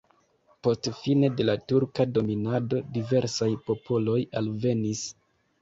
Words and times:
Post 0.67 0.87
fine 1.01 1.27
de 1.41 1.45
la 1.49 1.55
turka 1.73 2.07
dominado 2.15 2.81
diversaj 2.97 3.51
popoloj 3.69 4.19
alvenis. 4.43 5.07